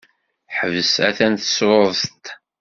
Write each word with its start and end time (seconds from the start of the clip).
Ḥbes! 0.57 0.93
Atan 1.09 1.33
tessruḍ-t! 1.37 2.25